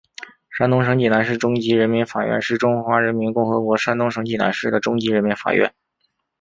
[0.57, 5.71] 山东省济南市中级人民法院是中华人民共和国山东省济南市的中级人民法院。